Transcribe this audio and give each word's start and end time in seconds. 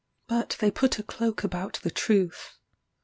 But 0.27 0.57
they 0.59 0.71
put 0.71 0.97
a 0.97 1.03
cloak 1.03 1.43
about 1.43 1.79
the 1.83 1.91
truth. 1.91 2.57